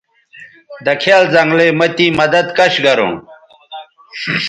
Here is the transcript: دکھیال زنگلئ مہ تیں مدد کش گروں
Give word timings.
دکھیال 0.85 1.23
زنگلئ 1.33 1.69
مہ 1.77 1.87
تیں 1.95 2.15
مدد 2.19 2.45
کش 2.57 2.73
گروں 2.83 3.13